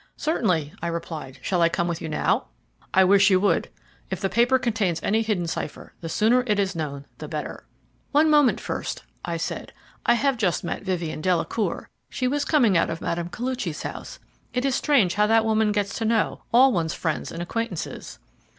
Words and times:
"Certainly," 0.17 0.73
I 0.81 0.87
replied; 0.87 1.37
"shall 1.43 1.61
I 1.61 1.69
come 1.69 1.87
with 1.87 2.01
you 2.01 2.09
now?" 2.09 2.45
"I 2.91 3.03
wish 3.03 3.29
you 3.29 3.39
would. 3.41 3.69
If 4.09 4.19
the 4.19 4.29
paper 4.31 4.57
contains 4.57 4.99
any 5.03 5.21
hidden 5.21 5.45
cipher, 5.45 5.93
the 6.01 6.09
sooner 6.09 6.43
it 6.47 6.57
is 6.57 6.75
known 6.75 7.05
the 7.19 7.27
better." 7.27 7.67
"One 8.11 8.27
moment 8.27 8.59
first," 8.59 9.03
I 9.23 9.37
said. 9.37 9.73
"I 10.03 10.15
have 10.15 10.37
just 10.37 10.63
met 10.63 10.81
Vivien 10.81 11.21
Delacour. 11.21 11.87
She 12.09 12.27
was 12.27 12.45
coming 12.45 12.75
out 12.75 12.89
of 12.89 12.99
Mme. 12.99 13.27
Koluchy's 13.29 13.83
house. 13.83 14.17
It 14.55 14.65
is 14.65 14.73
strange 14.73 15.13
how 15.13 15.27
that 15.27 15.45
woman 15.45 15.71
gets 15.71 15.95
to 15.99 16.05
know 16.05 16.41
all 16.51 16.73
one's 16.73 16.95
friends 16.95 17.31
and 17.31 17.43
acquaintances." 17.43 18.17